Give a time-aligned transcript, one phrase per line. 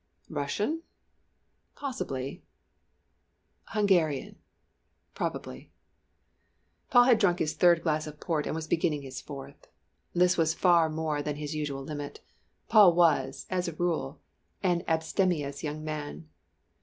[0.31, 0.81] Russian?
[1.75, 2.41] possibly.
[3.65, 4.37] Hungarian?
[5.13, 5.69] probably.
[6.89, 9.67] Paul had drunk his third glass of port and was beginning his fourth.
[10.15, 12.19] This was far more than his usual limit.
[12.67, 14.19] Paul was, as a rule,
[14.63, 16.29] an abstemious young man.